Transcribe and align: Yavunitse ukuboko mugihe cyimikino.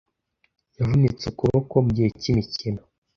Yavunitse 0.77 1.23
ukuboko 1.31 1.73
mugihe 1.85 2.09
cyimikino. 2.21 2.81